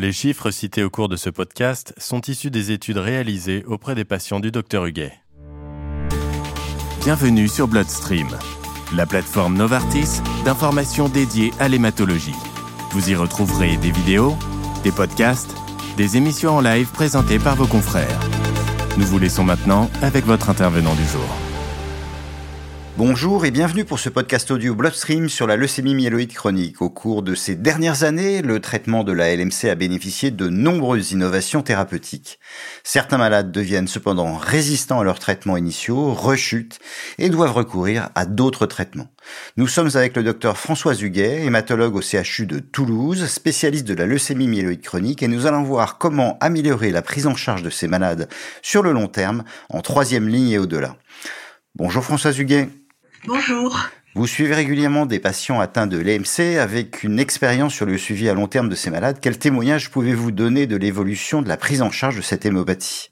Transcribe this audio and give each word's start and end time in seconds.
Les 0.00 0.12
chiffres 0.12 0.52
cités 0.52 0.84
au 0.84 0.90
cours 0.90 1.08
de 1.08 1.16
ce 1.16 1.28
podcast 1.28 1.92
sont 1.98 2.20
issus 2.20 2.52
des 2.52 2.70
études 2.70 2.98
réalisées 2.98 3.64
auprès 3.66 3.96
des 3.96 4.04
patients 4.04 4.38
du 4.38 4.52
Dr 4.52 4.84
Huguet. 4.86 5.12
Bienvenue 7.02 7.48
sur 7.48 7.66
Bloodstream, 7.66 8.28
la 8.94 9.06
plateforme 9.06 9.56
Novartis 9.56 10.20
d'informations 10.44 11.08
dédiées 11.08 11.50
à 11.58 11.66
l'hématologie. 11.66 12.36
Vous 12.92 13.10
y 13.10 13.16
retrouverez 13.16 13.76
des 13.78 13.90
vidéos, 13.90 14.36
des 14.84 14.92
podcasts, 14.92 15.56
des 15.96 16.16
émissions 16.16 16.58
en 16.58 16.60
live 16.60 16.92
présentées 16.92 17.40
par 17.40 17.56
vos 17.56 17.66
confrères. 17.66 18.20
Nous 18.98 19.06
vous 19.06 19.18
laissons 19.18 19.42
maintenant 19.42 19.90
avec 20.00 20.24
votre 20.24 20.48
intervenant 20.48 20.94
du 20.94 21.04
jour. 21.06 21.47
Bonjour 22.98 23.44
et 23.44 23.52
bienvenue 23.52 23.84
pour 23.84 24.00
ce 24.00 24.08
podcast 24.08 24.50
audio 24.50 24.74
Bloodstream 24.74 25.28
sur 25.28 25.46
la 25.46 25.54
leucémie 25.54 25.94
myéloïde 25.94 26.32
chronique. 26.32 26.82
Au 26.82 26.90
cours 26.90 27.22
de 27.22 27.36
ces 27.36 27.54
dernières 27.54 28.02
années, 28.02 28.42
le 28.42 28.58
traitement 28.58 29.04
de 29.04 29.12
la 29.12 29.36
LMC 29.36 29.66
a 29.70 29.76
bénéficié 29.76 30.32
de 30.32 30.48
nombreuses 30.48 31.12
innovations 31.12 31.62
thérapeutiques. 31.62 32.40
Certains 32.82 33.16
malades 33.16 33.52
deviennent 33.52 33.86
cependant 33.86 34.34
résistants 34.34 34.98
à 34.98 35.04
leurs 35.04 35.20
traitements 35.20 35.56
initiaux, 35.56 36.12
rechutent 36.12 36.80
et 37.18 37.28
doivent 37.28 37.52
recourir 37.52 38.10
à 38.16 38.26
d'autres 38.26 38.66
traitements. 38.66 39.12
Nous 39.56 39.68
sommes 39.68 39.90
avec 39.94 40.16
le 40.16 40.24
docteur 40.24 40.58
François 40.58 40.96
Huguet, 40.96 41.44
hématologue 41.44 41.94
au 41.94 42.02
CHU 42.02 42.46
de 42.46 42.58
Toulouse, 42.58 43.26
spécialiste 43.26 43.86
de 43.86 43.94
la 43.94 44.06
leucémie 44.06 44.48
myéloïde 44.48 44.82
chronique 44.82 45.22
et 45.22 45.28
nous 45.28 45.46
allons 45.46 45.62
voir 45.62 45.98
comment 45.98 46.36
améliorer 46.40 46.90
la 46.90 47.02
prise 47.02 47.28
en 47.28 47.36
charge 47.36 47.62
de 47.62 47.70
ces 47.70 47.86
malades 47.86 48.28
sur 48.60 48.82
le 48.82 48.90
long 48.90 49.06
terme, 49.06 49.44
en 49.68 49.82
troisième 49.82 50.28
ligne 50.28 50.50
et 50.50 50.58
au-delà. 50.58 50.96
Bonjour 51.76 52.02
François 52.02 52.32
Huguet. 52.32 52.68
Bonjour. 53.26 53.88
Vous 54.14 54.26
suivez 54.26 54.54
régulièrement 54.54 55.06
des 55.06 55.18
patients 55.18 55.60
atteints 55.60 55.86
de 55.86 55.98
l'EMC 55.98 56.58
avec 56.58 57.02
une 57.02 57.18
expérience 57.18 57.74
sur 57.74 57.86
le 57.86 57.98
suivi 57.98 58.28
à 58.28 58.34
long 58.34 58.46
terme 58.46 58.68
de 58.68 58.74
ces 58.74 58.90
malades. 58.90 59.18
Quel 59.20 59.38
témoignage 59.38 59.90
pouvez-vous 59.90 60.30
donner 60.30 60.66
de 60.66 60.76
l'évolution 60.76 61.42
de 61.42 61.48
la 61.48 61.56
prise 61.56 61.82
en 61.82 61.90
charge 61.90 62.16
de 62.16 62.22
cette 62.22 62.46
hémopathie? 62.46 63.10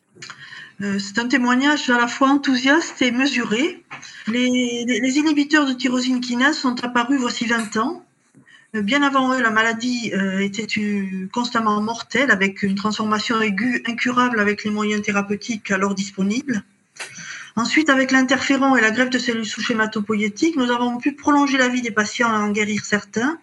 Euh, 0.82 0.99
c'est 0.99 1.18
un 1.18 1.27
témoignage 1.27 1.88
à 1.90 1.99
la 1.99 2.07
fois 2.07 2.29
enthousiaste 2.29 3.01
et 3.02 3.10
mesuré. 3.10 3.82
Les, 4.29 5.18
inhibiteurs 5.18 5.66
de 5.66 5.73
tyrosine 5.73 6.21
kinase 6.21 6.57
sont 6.57 6.84
apparus 6.84 7.21
voici 7.21 7.46
20 7.46 7.77
ans. 7.79 8.04
Euh, 8.74 8.82
bien 8.82 9.02
avant 9.02 9.34
eux, 9.34 9.43
la 9.43 9.51
maladie 9.51 10.12
euh, 10.15 10.40
était 10.40 10.66
constamment 11.32 11.80
mortelle 11.80 12.30
avec 12.30 12.62
une 12.62 12.74
transformation 12.74 13.40
aiguë 13.40 13.82
incurable 13.87 14.38
avec 14.38 14.65
les 14.65 14.71
moyens 14.71 15.02
thérapeutiques 15.02 15.71
alors 15.71 15.95
disponibles. 15.95 16.62
Ensuite, 17.59 17.88
avec 17.88 18.10
l'interféron 18.10 18.76
et 18.76 18.82
la 18.82 18.90
greffe 18.90 19.09
de 19.09 19.18
cellules 19.18 19.46
souches 19.46 19.71
hématopoïétiques, 19.71 20.57
nous 20.57 20.71
avons 20.71 20.99
pu 20.99 21.12
prolonger 21.12 21.57
la 21.57 21.68
vie 21.68 21.80
des 21.80 21.90
patients 21.90 22.29
et 22.29 22.37
en 22.37 22.51
guérir 22.51 22.85
certains, 22.85 23.38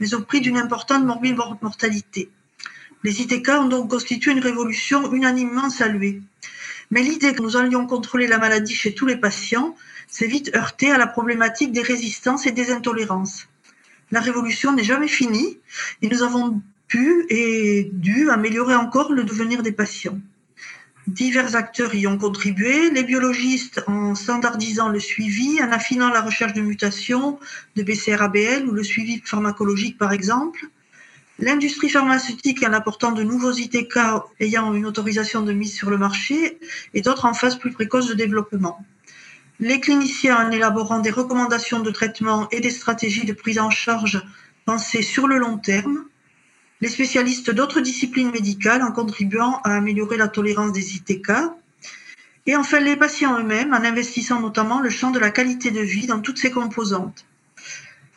mais 0.00 0.14
au 0.14 0.20
prix 0.20 0.40
d'une 0.40 0.56
importante 0.58 1.04
morbide 1.04 1.36
mortalité. 1.36 2.28
Les 3.04 3.22
ITK 3.22 3.48
ont 3.50 3.68
donc 3.68 3.88
constitué 3.88 4.32
une 4.32 4.40
révolution 4.40 5.12
unanimement 5.12 5.70
saluée. 5.70 6.22
Mais 6.90 7.02
l'idée 7.02 7.34
que 7.34 7.42
nous 7.42 7.56
allions 7.56 7.86
contrôler 7.86 8.26
la 8.26 8.38
maladie 8.38 8.74
chez 8.74 8.94
tous 8.94 9.06
les 9.06 9.16
patients 9.16 9.76
s'est 10.08 10.26
vite 10.26 10.50
heurtée 10.56 10.90
à 10.90 10.98
la 10.98 11.06
problématique 11.06 11.70
des 11.70 11.82
résistances 11.82 12.46
et 12.48 12.52
des 12.52 12.72
intolérances. 12.72 13.46
La 14.10 14.20
révolution 14.20 14.72
n'est 14.72 14.82
jamais 14.82 15.08
finie 15.08 15.60
et 16.02 16.08
nous 16.08 16.22
avons 16.24 16.60
pu 16.88 17.26
et 17.30 17.90
dû 17.92 18.28
améliorer 18.28 18.74
encore 18.74 19.12
le 19.12 19.22
devenir 19.22 19.62
des 19.62 19.72
patients. 19.72 20.18
Divers 21.08 21.56
acteurs 21.56 21.94
y 21.96 22.06
ont 22.06 22.16
contribué, 22.16 22.90
les 22.90 23.02
biologistes 23.02 23.82
en 23.88 24.14
standardisant 24.14 24.88
le 24.88 25.00
suivi, 25.00 25.60
en 25.60 25.72
affinant 25.72 26.10
la 26.10 26.20
recherche 26.20 26.52
de 26.52 26.60
mutations, 26.60 27.40
de 27.74 27.82
BCR-ABL 27.82 28.68
ou 28.68 28.70
le 28.70 28.84
suivi 28.84 29.20
pharmacologique 29.24 29.98
par 29.98 30.12
exemple, 30.12 30.68
l'industrie 31.40 31.88
pharmaceutique 31.88 32.62
en 32.62 32.72
apportant 32.72 33.10
de 33.10 33.24
nouveaux 33.24 33.52
ITK 33.52 33.98
ayant 34.38 34.72
une 34.74 34.86
autorisation 34.86 35.42
de 35.42 35.52
mise 35.52 35.74
sur 35.74 35.90
le 35.90 35.98
marché 35.98 36.60
et 36.94 37.00
d'autres 37.00 37.24
en 37.24 37.34
phase 37.34 37.58
plus 37.58 37.72
précoce 37.72 38.06
de 38.06 38.14
développement. 38.14 38.78
Les 39.58 39.80
cliniciens 39.80 40.46
en 40.46 40.50
élaborant 40.52 41.00
des 41.00 41.10
recommandations 41.10 41.80
de 41.80 41.90
traitement 41.90 42.48
et 42.50 42.60
des 42.60 42.70
stratégies 42.70 43.26
de 43.26 43.32
prise 43.32 43.58
en 43.58 43.70
charge 43.70 44.22
pensées 44.64 45.02
sur 45.02 45.26
le 45.26 45.38
long 45.38 45.58
terme, 45.58 46.04
les 46.82 46.88
spécialistes 46.88 47.52
d'autres 47.52 47.80
disciplines 47.80 48.32
médicales 48.32 48.82
en 48.82 48.90
contribuant 48.90 49.60
à 49.62 49.76
améliorer 49.76 50.16
la 50.16 50.26
tolérance 50.26 50.72
des 50.72 50.96
ITK, 50.96 51.30
et 52.46 52.56
enfin 52.56 52.80
les 52.80 52.96
patients 52.96 53.38
eux-mêmes 53.38 53.72
en 53.72 53.84
investissant 53.84 54.40
notamment 54.40 54.80
le 54.80 54.90
champ 54.90 55.12
de 55.12 55.20
la 55.20 55.30
qualité 55.30 55.70
de 55.70 55.80
vie 55.80 56.08
dans 56.08 56.20
toutes 56.20 56.38
ses 56.38 56.50
composantes. 56.50 57.24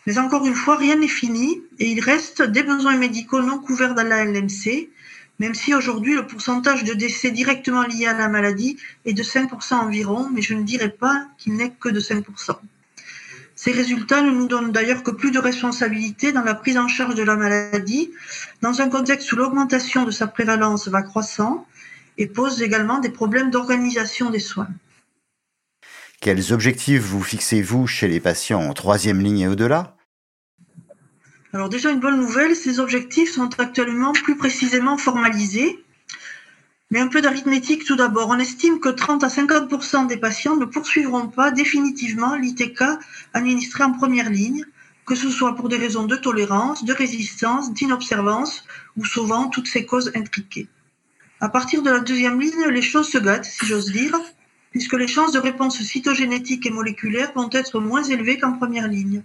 Mais 0.07 0.17
encore 0.17 0.47
une 0.47 0.55
fois, 0.55 0.77
rien 0.77 0.95
n'est 0.95 1.07
fini 1.07 1.61
et 1.77 1.91
il 1.91 1.99
reste 1.99 2.41
des 2.41 2.63
besoins 2.63 2.97
médicaux 2.97 3.43
non 3.43 3.59
couverts 3.59 3.93
dans 3.93 4.07
la 4.07 4.25
LMC, 4.25 4.89
même 5.37 5.53
si 5.53 5.75
aujourd'hui 5.75 6.15
le 6.15 6.25
pourcentage 6.25 6.83
de 6.83 6.95
décès 6.95 7.29
directement 7.29 7.83
liés 7.83 8.07
à 8.07 8.17
la 8.17 8.29
maladie 8.29 8.77
est 9.05 9.13
de 9.13 9.21
5% 9.21 9.75
environ, 9.75 10.27
mais 10.33 10.41
je 10.41 10.55
ne 10.55 10.63
dirais 10.63 10.89
pas 10.89 11.27
qu'il 11.37 11.53
n'est 11.53 11.69
que 11.71 11.89
de 11.89 11.99
5%. 11.99 12.57
Ces 13.65 13.71
résultats 13.71 14.21
ne 14.21 14.29
nous 14.29 14.45
donnent 14.45 14.71
d'ailleurs 14.71 15.01
que 15.01 15.09
plus 15.09 15.31
de 15.31 15.39
responsabilité 15.39 16.31
dans 16.31 16.43
la 16.43 16.53
prise 16.53 16.77
en 16.77 16.87
charge 16.87 17.15
de 17.15 17.23
la 17.23 17.35
maladie, 17.35 18.11
dans 18.61 18.79
un 18.79 18.89
contexte 18.89 19.31
où 19.31 19.37
l'augmentation 19.37 20.05
de 20.05 20.11
sa 20.11 20.27
prévalence 20.27 20.87
va 20.87 21.01
croissant 21.01 21.65
et 22.19 22.27
pose 22.27 22.61
également 22.61 22.99
des 22.99 23.09
problèmes 23.09 23.49
d'organisation 23.49 24.29
des 24.29 24.39
soins. 24.39 24.67
Quels 26.21 26.53
objectifs 26.53 27.01
vous 27.01 27.23
fixez-vous 27.23 27.87
chez 27.87 28.07
les 28.07 28.19
patients 28.19 28.61
en 28.61 28.73
troisième 28.73 29.19
ligne 29.19 29.39
et 29.39 29.47
au-delà? 29.47 29.97
Alors 31.51 31.69
déjà 31.69 31.89
une 31.89 31.99
bonne 31.99 32.19
nouvelle, 32.19 32.55
ces 32.55 32.79
objectifs 32.79 33.33
sont 33.33 33.49
actuellement 33.59 34.13
plus 34.13 34.37
précisément 34.37 34.99
formalisés 34.99 35.83
mais 36.91 37.00
un 37.00 37.07
peu 37.07 37.22
d'arithmétique 37.22 37.85
tout 37.85 37.96
d'abord. 37.96 38.29
On 38.29 38.40
estime 38.40 38.79
que 38.79 38.90
30 38.90 39.23
à 39.23 39.28
50% 39.28 40.07
des 40.07 40.18
patients 40.18 40.56
ne 40.56 40.66
poursuivront 40.66 41.28
pas 41.28 41.51
définitivement 41.51 42.35
l'ITK 42.35 42.84
administré 43.34 43.84
en 43.84 43.91
première 43.91 44.29
ligne, 44.29 44.66
que 45.06 45.16
ce 45.16 45.29
soit 45.29 45.56
pour 45.56 45.69
des 45.69 45.78
raisons 45.78 46.06
de 46.06 46.16
tolérance, 46.16 46.84
de 46.84 46.94
résistance, 46.94 47.74
d'inobservance 47.74 48.66
ou 48.97 49.06
souvent 49.06 49.50
toutes 49.50 49.68
ces 49.68 49.85
causes 49.85 50.12
intriquées. 50.16 50.68
À 51.41 51.50
partir 51.50 51.84
de 51.84 51.90
la 51.90 52.00
deuxième 52.00 52.40
ligne, 52.40 52.68
les 52.69 52.81
choses 52.81 53.09
se 53.09 53.18
gâtent, 53.18 53.45
si 53.45 53.66
j'ose 53.66 53.91
dire, 53.91 54.18
puisque 54.72 54.94
les 54.94 55.07
chances 55.07 55.31
de 55.31 55.40
réponse 55.40 55.81
cytogénétique 55.81 56.66
et 56.66 56.72
moléculaire 56.72 57.31
vont 57.35 57.50
être 57.51 57.79
moins 57.79 58.03
élevées 58.03 58.40
qu'en 58.40 58.53
première 58.53 58.88
ligne. 58.88 59.22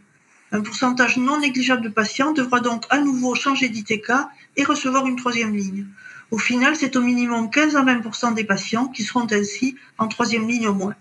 Un 0.52 0.60
pourcentage 0.62 1.16
non 1.16 1.40
négligeable 1.40 1.82
de 1.82 1.88
patients 1.88 2.32
devra 2.32 2.60
donc 2.60 2.84
à 2.90 2.98
nouveau 2.98 3.34
changer 3.34 3.68
d'ITK 3.68 4.12
et 4.56 4.64
recevoir 4.64 5.06
une 5.06 5.16
troisième 5.16 5.54
ligne. 5.54 5.86
Au 6.30 6.38
final, 6.38 6.76
c'est 6.76 6.94
au 6.96 7.02
minimum 7.02 7.50
15 7.50 7.76
à 7.76 7.82
20% 7.82 8.34
des 8.34 8.44
patients 8.44 8.86
qui 8.86 9.02
seront 9.02 9.26
ainsi 9.32 9.76
en 9.98 10.06
troisième 10.06 10.48
ligne 10.48 10.68
au 10.68 10.74
moins. 10.74 10.94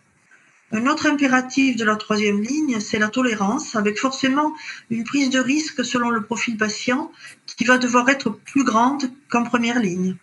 Un 0.71 0.85
autre 0.85 1.07
impératif 1.07 1.75
de 1.77 1.83
la 1.83 1.95
troisième 1.95 2.41
ligne, 2.41 2.79
c'est 2.79 2.99
la 2.99 3.07
tolérance, 3.07 3.75
avec 3.75 3.97
forcément 3.97 4.53
une 4.89 5.03
prise 5.03 5.29
de 5.29 5.39
risque 5.39 5.83
selon 5.83 6.09
le 6.09 6.23
profil 6.23 6.57
patient 6.57 7.11
qui 7.45 7.63
va 7.63 7.77
devoir 7.77 8.07
être 8.09 8.29
plus 8.29 8.63
grande 8.63 9.11
qu'en 9.29 9.43
première 9.43 9.79
ligne. 9.79 10.15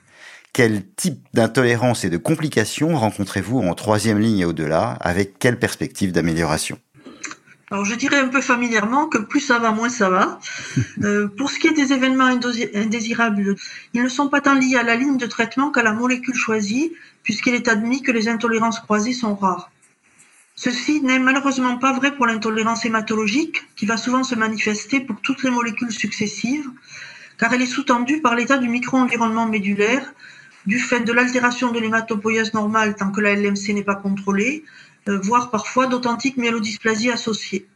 Quel 0.53 0.87
type 0.95 1.21
d'intolérance 1.35 2.05
et 2.05 2.11
de 2.11 2.17
complications 2.17 2.97
rencontrez-vous 2.97 3.59
en 3.59 3.75
troisième 3.75 4.19
ligne 4.19 4.39
et 4.39 4.45
au-delà, 4.45 4.93
avec 5.01 5.39
quelle 5.39 5.59
perspective 5.59 6.13
d'amélioration? 6.13 6.79
Alors 7.71 7.85
je 7.85 7.97
dirais 7.97 8.19
un 8.19 8.29
peu 8.29 8.41
familièrement 8.41 9.07
que 9.07 9.19
plus 9.19 9.41
ça 9.41 9.59
va, 9.59 9.73
moins 9.73 9.89
ça 9.89 10.09
va. 10.09 10.39
Euh, 11.03 11.29
pour 11.29 11.51
ce 11.51 11.59
qui 11.59 11.67
est 11.69 11.73
des 11.73 11.93
événements 11.93 12.25
indésirables, 12.75 13.55
ils 13.93 14.03
ne 14.03 14.09
sont 14.09 14.29
pas 14.29 14.41
tant 14.41 14.55
liés 14.55 14.77
à 14.77 14.83
la 14.83 14.97
ligne 14.97 15.19
de 15.19 15.27
traitement 15.27 15.71
qu'à 15.71 15.83
la 15.83 15.93
molécule 15.93 16.35
choisie, 16.35 16.93
puisqu'il 17.23 17.55
est 17.55 17.69
admis 17.69 18.03
que 18.03 18.13
les 18.13 18.29
intolérances 18.29 18.81
croisées 18.81 19.13
sont 19.13 19.35
rares. 19.35 19.71
Ceci 20.55 21.03
n'est 21.03 21.19
malheureusement 21.19 21.77
pas 21.77 21.93
vrai 21.93 22.17
pour 22.17 22.27
l'intolérance 22.27 22.87
hématologique, 22.87 23.67
qui 23.77 23.85
va 23.85 23.99
souvent 23.99 24.25
se 24.25 24.35
manifester 24.35 25.01
pour 25.01 25.21
toutes 25.21 25.43
les 25.43 25.51
molécules 25.51 25.93
successives, 25.93 26.69
car 27.37 27.53
elle 27.53 27.61
est 27.61 27.67
sous-tendue 27.67 28.23
par 28.23 28.35
l'état 28.35 28.57
du 28.57 28.69
micro-environnement 28.69 29.47
médulaire, 29.47 30.15
du 30.65 30.79
fait 30.79 31.01
de 31.01 31.13
l'altération 31.13 31.73
de 31.73 31.79
l'hématopoïèse 31.79 32.55
normale 32.55 32.97
tant 32.97 33.13
que 33.13 33.21
la 33.21 33.35
LMC 33.35 33.75
n'est 33.75 33.85
pas 33.85 33.97
contrôlée, 33.97 34.65
voire 35.09 35.51
parfois 35.51 35.87
d'authentiques 35.87 36.37
myélodysplasies 36.37 37.11
associées. 37.11 37.67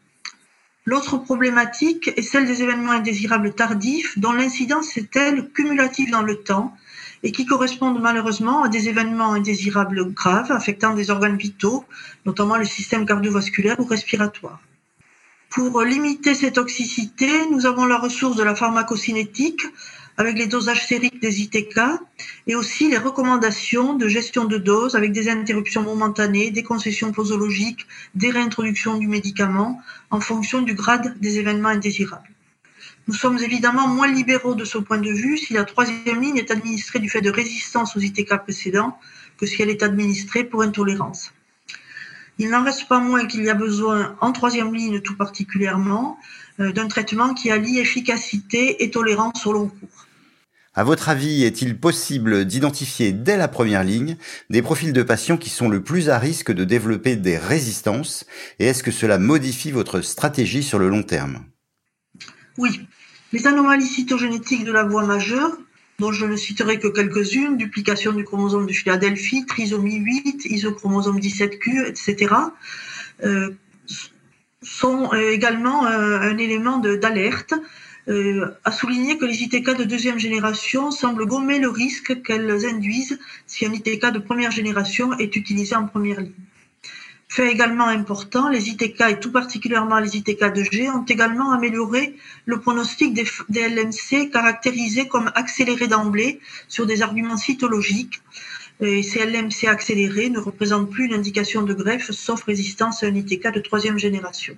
L'autre 0.86 1.18
problématique 1.18 2.10
est 2.16 2.22
celle 2.22 2.46
des 2.46 2.62
événements 2.62 2.92
indésirables 2.92 3.54
tardifs 3.54 4.18
dont 4.18 4.32
l'incidence 4.32 4.96
est 4.96 5.14
elle 5.14 5.50
cumulative 5.50 6.10
dans 6.10 6.22
le 6.22 6.36
temps 6.36 6.74
et 7.22 7.32
qui 7.32 7.44
correspondent 7.44 8.00
malheureusement 8.00 8.64
à 8.64 8.68
des 8.68 8.88
événements 8.88 9.34
indésirables 9.34 10.12
graves 10.12 10.50
affectant 10.50 10.94
des 10.94 11.10
organes 11.10 11.36
vitaux, 11.36 11.84
notamment 12.24 12.56
le 12.56 12.64
système 12.64 13.04
cardiovasculaire 13.04 13.78
ou 13.78 13.84
respiratoire. 13.84 14.60
Pour 15.50 15.82
limiter 15.82 16.34
cette 16.34 16.54
toxicité, 16.54 17.28
nous 17.50 17.66
avons 17.66 17.84
la 17.84 17.98
ressource 17.98 18.36
de 18.36 18.42
la 18.42 18.54
pharmacocinétique 18.54 19.62
avec 20.20 20.36
les 20.36 20.46
dosages 20.46 20.86
sériques 20.86 21.18
des 21.22 21.40
ITK 21.40 21.80
et 22.46 22.54
aussi 22.54 22.90
les 22.90 22.98
recommandations 22.98 23.94
de 23.94 24.06
gestion 24.06 24.44
de 24.44 24.58
dose 24.58 24.94
avec 24.94 25.12
des 25.12 25.30
interruptions 25.30 25.82
momentanées, 25.82 26.50
des 26.50 26.62
concessions 26.62 27.10
posologiques, 27.10 27.86
des 28.14 28.30
réintroductions 28.30 28.98
du 28.98 29.08
médicament 29.08 29.80
en 30.10 30.20
fonction 30.20 30.60
du 30.60 30.74
grade 30.74 31.18
des 31.20 31.38
événements 31.38 31.70
indésirables. 31.70 32.28
Nous 33.08 33.14
sommes 33.14 33.38
évidemment 33.38 33.88
moins 33.88 34.08
libéraux 34.12 34.54
de 34.54 34.66
ce 34.66 34.76
point 34.76 34.98
de 34.98 35.10
vue 35.10 35.38
si 35.38 35.54
la 35.54 35.64
troisième 35.64 36.20
ligne 36.20 36.36
est 36.36 36.50
administrée 36.50 36.98
du 36.98 37.08
fait 37.08 37.22
de 37.22 37.30
résistance 37.30 37.96
aux 37.96 38.00
ITK 38.00 38.42
précédents 38.42 38.98
que 39.38 39.46
si 39.46 39.62
elle 39.62 39.70
est 39.70 39.82
administrée 39.82 40.44
pour 40.44 40.60
intolérance. 40.60 41.32
Il 42.38 42.50
n'en 42.50 42.62
reste 42.62 42.88
pas 42.88 42.98
moins 42.98 43.24
qu'il 43.24 43.42
y 43.42 43.48
a 43.48 43.54
besoin, 43.54 44.16
en 44.20 44.32
troisième 44.32 44.74
ligne 44.74 45.00
tout 45.00 45.16
particulièrement, 45.16 46.18
euh, 46.60 46.72
d'un 46.72 46.88
traitement 46.88 47.32
qui 47.32 47.50
allie 47.50 47.78
efficacité 47.78 48.84
et 48.84 48.90
tolérance 48.90 49.46
au 49.46 49.54
long 49.54 49.68
cours. 49.68 50.06
À 50.72 50.84
votre 50.84 51.08
avis, 51.08 51.42
est-il 51.42 51.76
possible 51.76 52.44
d'identifier 52.44 53.10
dès 53.10 53.36
la 53.36 53.48
première 53.48 53.82
ligne 53.82 54.16
des 54.50 54.62
profils 54.62 54.92
de 54.92 55.02
patients 55.02 55.36
qui 55.36 55.50
sont 55.50 55.68
le 55.68 55.82
plus 55.82 56.08
à 56.08 56.18
risque 56.18 56.52
de 56.52 56.62
développer 56.62 57.16
des 57.16 57.38
résistances? 57.38 58.24
Et 58.60 58.66
est-ce 58.66 58.84
que 58.84 58.92
cela 58.92 59.18
modifie 59.18 59.72
votre 59.72 60.00
stratégie 60.00 60.62
sur 60.62 60.78
le 60.78 60.88
long 60.88 61.02
terme? 61.02 61.44
Oui. 62.56 62.86
Les 63.32 63.48
anomalies 63.48 63.86
cytogénétiques 63.86 64.64
de 64.64 64.70
la 64.70 64.84
voie 64.84 65.04
majeure, 65.04 65.56
dont 65.98 66.12
je 66.12 66.24
ne 66.24 66.36
citerai 66.36 66.78
que 66.78 66.88
quelques-unes, 66.88 67.56
duplication 67.56 68.12
du 68.12 68.22
chromosome 68.24 68.66
de 68.66 68.72
Philadelphie, 68.72 69.46
trisomie 69.46 69.96
8, 69.96 70.44
isochromosome 70.46 71.18
17Q, 71.18 71.88
etc., 71.88 72.34
euh, 73.24 73.50
sont 74.62 75.12
euh, 75.12 75.32
également 75.32 75.86
euh, 75.86 76.20
un 76.20 76.38
élément 76.38 76.78
d'alerte 76.78 77.54
euh, 78.10 78.58
a 78.64 78.72
souligné 78.72 79.18
que 79.18 79.24
les 79.24 79.42
ITK 79.44 79.76
de 79.76 79.84
deuxième 79.84 80.18
génération 80.18 80.90
semblent 80.90 81.26
gommer 81.26 81.60
le 81.60 81.68
risque 81.68 82.22
qu'elles 82.22 82.66
induisent 82.66 83.18
si 83.46 83.64
un 83.66 83.72
ITK 83.72 84.12
de 84.12 84.18
première 84.18 84.50
génération 84.50 85.16
est 85.18 85.36
utilisé 85.36 85.76
en 85.76 85.86
première 85.86 86.20
ligne. 86.20 86.32
Fait 87.28 87.52
également 87.52 87.86
important, 87.86 88.48
les 88.48 88.70
ITK 88.70 89.02
et 89.08 89.20
tout 89.20 89.30
particulièrement 89.30 90.00
les 90.00 90.16
ITK 90.16 90.52
de 90.52 90.64
G 90.64 90.90
ont 90.90 91.04
également 91.04 91.52
amélioré 91.52 92.16
le 92.44 92.58
pronostic 92.58 93.14
des, 93.14 93.68
LMC 93.68 94.30
caractérisés 94.32 95.06
comme 95.06 95.30
accélérés 95.36 95.86
d'emblée 95.86 96.40
sur 96.66 96.86
des 96.86 97.02
arguments 97.02 97.36
cytologiques. 97.36 98.20
Et 98.80 99.04
ces 99.04 99.24
LMC 99.24 99.68
accélérés 99.68 100.30
ne 100.30 100.40
représentent 100.40 100.90
plus 100.90 101.04
une 101.04 101.14
indication 101.14 101.62
de 101.62 101.72
greffe 101.72 102.10
sauf 102.10 102.42
résistance 102.42 103.04
à 103.04 103.06
un 103.06 103.14
ITK 103.14 103.52
de 103.52 103.60
troisième 103.60 103.98
génération. 103.98 104.56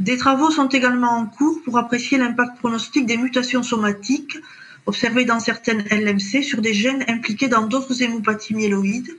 Des 0.00 0.16
travaux 0.16 0.50
sont 0.50 0.68
également 0.68 1.18
en 1.18 1.26
cours 1.26 1.62
pour 1.62 1.78
apprécier 1.78 2.18
l'impact 2.18 2.58
pronostic 2.58 3.06
des 3.06 3.16
mutations 3.16 3.62
somatiques 3.62 4.36
observées 4.86 5.24
dans 5.24 5.38
certaines 5.38 5.84
LMC 5.88 6.42
sur 6.42 6.60
des 6.60 6.74
gènes 6.74 7.04
impliqués 7.08 7.48
dans 7.48 7.66
d'autres 7.66 8.02
hémopathies 8.02 8.54
myéloïdes. 8.54 9.16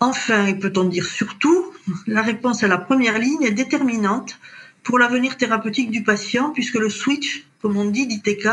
Enfin, 0.00 0.46
et 0.46 0.54
peut-on 0.54 0.84
dire 0.84 1.06
surtout, 1.06 1.64
la 2.06 2.22
réponse 2.22 2.64
à 2.64 2.68
la 2.68 2.78
première 2.78 3.18
ligne 3.18 3.42
est 3.44 3.52
déterminante 3.52 4.38
pour 4.82 4.98
l'avenir 4.98 5.36
thérapeutique 5.36 5.90
du 5.90 6.02
patient 6.02 6.50
puisque 6.50 6.74
le 6.74 6.90
switch, 6.90 7.46
comme 7.62 7.76
on 7.76 7.84
dit, 7.84 8.06
d'ITK 8.06 8.48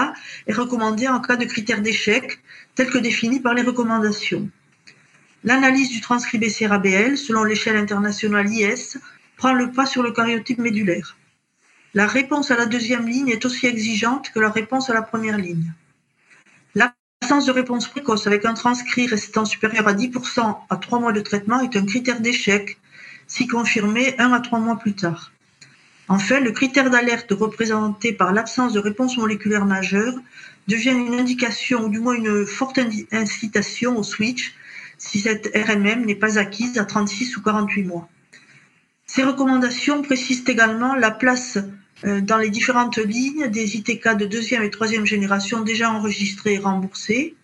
est 0.46 0.54
recommandé 0.54 1.08
en 1.08 1.20
cas 1.20 1.38
de 1.38 1.46
critères 1.46 1.82
d'échec 1.82 2.40
tels 2.76 2.90
que 2.90 3.00
définis 3.00 3.40
par 3.40 3.56
les 3.56 3.64
recommandations. 3.64 4.48
L'analyse 5.44 5.90
du 5.90 6.02
transcrit 6.02 6.38
BCR-ABL 6.38 7.18
selon 7.18 7.44
l'échelle 7.44 7.78
internationale 7.78 8.48
IS 8.48 8.98
prend 9.38 9.54
le 9.54 9.72
pas 9.72 9.86
sur 9.86 10.04
le 10.04 10.12
cariotype 10.12 10.60
médulaire. 10.60 11.17
La 11.94 12.06
réponse 12.06 12.52
à 12.52 12.58
la 12.58 12.66
deuxième 12.66 13.08
ligne 13.08 13.30
est 13.30 13.46
aussi 13.46 13.66
exigeante 13.66 14.32
que 14.32 14.40
la 14.40 14.50
réponse 14.50 14.90
à 14.90 14.94
la 14.94 15.02
première 15.02 15.38
ligne. 15.38 15.72
L'absence 16.76 17.46
de 17.46 17.52
réponse 17.52 17.88
précoce 17.88 18.28
avec 18.28 18.46
un 18.46 18.54
transcrit 18.54 19.08
restant 19.08 19.46
supérieur 19.46 19.88
à 19.88 19.94
10% 19.94 20.58
à 20.70 20.76
3 20.76 21.00
mois 21.00 21.14
de 21.14 21.22
traitement 21.22 21.62
est 21.62 21.76
un 21.76 21.86
critère 21.86 22.20
d'échec, 22.20 22.78
si 23.26 23.48
confirmé 23.48 24.16
1 24.20 24.34
à 24.34 24.40
3 24.42 24.60
mois 24.60 24.78
plus 24.78 24.94
tard. 24.94 25.32
Enfin, 26.10 26.40
le 26.40 26.52
critère 26.52 26.90
d'alerte 26.90 27.32
représenté 27.32 28.14
par 28.14 28.34
l'absence 28.34 28.74
de 28.74 28.80
réponse 28.80 29.18
moléculaire 29.18 29.66
majeure 29.66 30.14
devient 30.68 30.92
une 30.92 31.20
indication 31.20 31.86
ou 31.86 31.90
du 31.90 32.00
moins 32.00 32.14
une 32.14 32.46
forte 32.46 32.80
incitation 33.12 33.98
au 33.98 34.04
switch 34.04 34.54
si 34.98 35.20
cette 35.20 35.52
RMM 35.56 36.06
n'est 36.06 36.16
pas 36.16 36.38
acquise 36.38 36.78
à 36.78 36.86
36 36.86 37.38
ou 37.38 37.42
48 37.42 37.84
mois. 37.84 38.10
Ces 39.08 39.24
recommandations 39.24 40.02
précisent 40.02 40.44
également 40.48 40.96
la 40.96 41.12
place 41.12 41.58
euh, 42.06 42.22
dans 42.22 42.38
les 42.38 42.50
différentes 42.50 42.98
lignes 42.98 43.48
des 43.48 43.78
ITK 43.78 44.16
de 44.18 44.26
deuxième 44.26 44.62
et 44.64 44.70
troisième 44.70 45.06
génération 45.06 45.62
déjà 45.62 45.90
enregistrés 45.90 46.56
et 46.56 46.60
remboursés. 46.60 47.36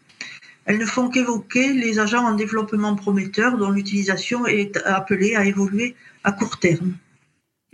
Elles 0.66 0.78
ne 0.78 0.86
font 0.86 1.10
qu'évoquer 1.10 1.74
les 1.74 2.00
agents 2.00 2.26
en 2.26 2.34
développement 2.34 2.96
prometteur 2.96 3.58
dont 3.58 3.72
l'utilisation 3.72 4.46
est 4.46 4.78
appelée 4.86 5.36
à 5.36 5.46
évoluer 5.46 5.96
à 6.24 6.32
court 6.32 6.60
terme. 6.60 6.94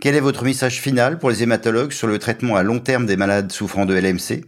Quel 0.00 0.14
est 0.14 0.20
votre 0.20 0.44
message 0.44 0.80
final 0.80 1.18
pour 1.18 1.30
les 1.30 1.42
hématologues 1.42 1.92
sur 1.92 2.06
le 2.06 2.18
traitement 2.18 2.56
à 2.56 2.62
long 2.62 2.78
terme 2.78 3.06
des 3.06 3.16
malades 3.16 3.52
souffrant 3.52 3.86
de 3.86 3.94
LMC 3.94 4.44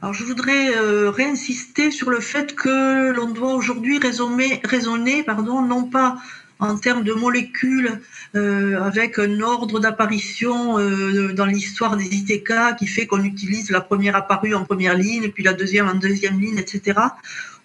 alors 0.00 0.14
je 0.14 0.22
voudrais 0.22 0.76
euh, 0.76 1.10
réinsister 1.10 1.90
sur 1.90 2.08
le 2.10 2.20
fait 2.20 2.54
que 2.54 3.10
l'on 3.10 3.30
doit 3.30 3.54
aujourd'hui 3.54 3.98
raisonner, 3.98 4.60
raisonner 4.62 5.24
pardon, 5.24 5.60
non 5.60 5.82
pas 5.82 6.18
en 6.60 6.76
termes 6.76 7.04
de 7.04 7.12
molécules 7.12 8.00
euh, 8.34 8.82
avec 8.82 9.18
un 9.18 9.40
ordre 9.40 9.78
d'apparition 9.80 10.78
euh, 10.78 11.32
dans 11.32 11.46
l'histoire 11.46 11.96
des 11.96 12.06
ITK 12.06 12.76
qui 12.78 12.86
fait 12.86 13.06
qu'on 13.06 13.22
utilise 13.22 13.70
la 13.70 13.80
première 13.80 14.16
apparue 14.16 14.54
en 14.54 14.64
première 14.64 14.96
ligne, 14.96 15.30
puis 15.30 15.44
la 15.44 15.52
deuxième 15.52 15.88
en 15.88 15.94
deuxième 15.94 16.40
ligne, 16.40 16.58
etc. 16.58 16.98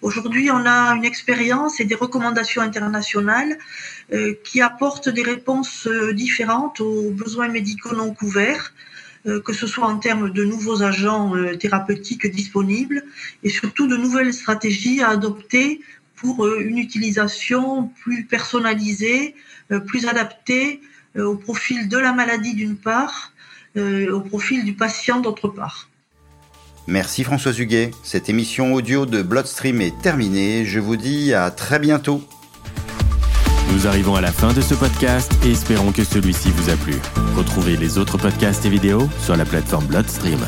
Aujourd'hui, 0.00 0.50
on 0.50 0.64
a 0.64 0.94
une 0.94 1.04
expérience 1.04 1.80
et 1.80 1.84
des 1.84 1.94
recommandations 1.94 2.62
internationales 2.62 3.58
euh, 4.12 4.34
qui 4.44 4.60
apportent 4.60 5.08
des 5.08 5.22
réponses 5.22 5.88
différentes 6.12 6.80
aux 6.80 7.10
besoins 7.10 7.48
médicaux 7.48 7.94
non 7.94 8.14
couverts 8.14 8.72
que 9.46 9.54
ce 9.54 9.66
soit 9.66 9.86
en 9.86 9.96
termes 9.96 10.28
de 10.28 10.44
nouveaux 10.44 10.82
agents 10.82 11.32
thérapeutiques 11.58 12.26
disponibles 12.26 13.02
et 13.42 13.48
surtout 13.48 13.86
de 13.86 13.96
nouvelles 13.96 14.34
stratégies 14.34 15.00
à 15.00 15.08
adopter 15.08 15.80
pour 16.16 16.44
euh, 16.44 16.60
une 16.60 16.78
utilisation 16.78 17.88
plus 18.02 18.24
personnalisée, 18.24 19.34
euh, 19.70 19.80
plus 19.80 20.06
adaptée 20.06 20.80
euh, 21.16 21.24
au 21.24 21.36
profil 21.36 21.88
de 21.88 21.98
la 21.98 22.12
maladie 22.12 22.54
d'une 22.54 22.76
part, 22.76 23.32
au 23.76 24.20
profil 24.20 24.64
du 24.64 24.74
patient 24.74 25.20
d'autre 25.20 25.48
part. 25.48 25.88
Merci 26.86 27.24
François 27.24 27.50
Huguet. 27.50 27.90
Cette 28.04 28.28
émission 28.28 28.72
audio 28.72 29.04
de 29.04 29.20
Bloodstream 29.20 29.80
est 29.80 30.00
terminée. 30.00 30.64
Je 30.64 30.78
vous 30.78 30.94
dis 30.94 31.34
à 31.34 31.50
très 31.50 31.80
bientôt. 31.80 32.22
Nous 33.72 33.88
arrivons 33.88 34.14
à 34.14 34.20
la 34.20 34.30
fin 34.30 34.52
de 34.52 34.60
ce 34.60 34.74
podcast 34.74 35.32
et 35.44 35.50
espérons 35.50 35.90
que 35.90 36.04
celui-ci 36.04 36.50
vous 36.52 36.70
a 36.70 36.76
plu. 36.76 36.94
Retrouvez 37.34 37.76
les 37.76 37.98
autres 37.98 38.16
podcasts 38.16 38.64
et 38.64 38.70
vidéos 38.70 39.08
sur 39.18 39.36
la 39.36 39.44
plateforme 39.44 39.86
Bloodstream. 39.86 40.38